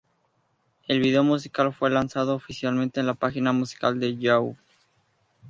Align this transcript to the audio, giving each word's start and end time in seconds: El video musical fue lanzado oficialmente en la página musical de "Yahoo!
El 0.87 0.99
video 0.99 1.23
musical 1.23 1.71
fue 1.75 1.91
lanzado 1.91 2.33
oficialmente 2.33 2.99
en 2.99 3.05
la 3.05 3.13
página 3.13 3.51
musical 3.51 3.99
de 3.99 4.17
"Yahoo! 4.17 4.57